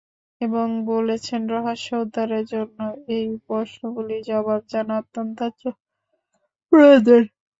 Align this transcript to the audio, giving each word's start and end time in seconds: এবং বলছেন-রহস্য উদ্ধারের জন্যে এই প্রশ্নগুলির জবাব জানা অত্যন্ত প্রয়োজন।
এবং 0.41 0.67
বলছেন-রহস্য 0.87 1.89
উদ্ধারের 2.03 2.43
জন্যে 2.53 2.85
এই 3.15 3.27
প্রশ্নগুলির 3.47 4.21
জবাব 4.29 4.61
জানা 4.69 4.93
অত্যন্ত 5.01 5.39
প্রয়োজন। 6.71 7.23